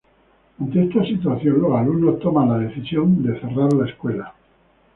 [0.59, 4.33] Ante esta situación, los alumnos toman la decisión de cerrar la escuela.